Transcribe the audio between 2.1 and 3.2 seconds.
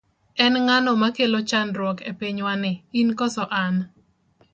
pinywani in